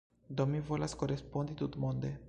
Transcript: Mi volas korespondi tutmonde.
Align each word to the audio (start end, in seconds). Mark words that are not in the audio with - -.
Mi 0.53 0.61
volas 0.69 0.95
korespondi 1.03 1.53
tutmonde. 1.63 2.17